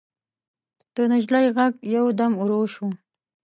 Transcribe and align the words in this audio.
د 0.95 0.97
نجلۍ 1.11 1.45
غږ 1.57 1.73
يودم 1.95 2.31
ورو 2.37 2.61
شو. 2.73 2.87